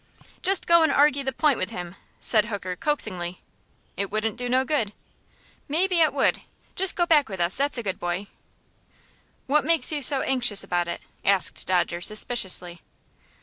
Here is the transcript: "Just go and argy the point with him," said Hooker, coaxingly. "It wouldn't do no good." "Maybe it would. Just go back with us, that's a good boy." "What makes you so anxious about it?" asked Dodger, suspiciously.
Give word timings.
"Just 0.41 0.65
go 0.65 0.81
and 0.81 0.91
argy 0.91 1.21
the 1.21 1.31
point 1.31 1.59
with 1.59 1.69
him," 1.69 1.95
said 2.19 2.45
Hooker, 2.45 2.75
coaxingly. 2.75 3.39
"It 3.95 4.09
wouldn't 4.09 4.35
do 4.35 4.49
no 4.49 4.65
good." 4.65 4.93
"Maybe 5.67 5.99
it 6.01 6.11
would. 6.11 6.41
Just 6.75 6.95
go 6.95 7.05
back 7.05 7.29
with 7.29 7.39
us, 7.39 7.55
that's 7.55 7.77
a 7.77 7.83
good 7.83 7.99
boy." 7.99 8.25
"What 9.45 9.63
makes 9.63 9.91
you 9.91 10.01
so 10.01 10.21
anxious 10.21 10.63
about 10.63 10.87
it?" 10.87 11.01
asked 11.23 11.67
Dodger, 11.67 12.01
suspiciously. 12.01 12.81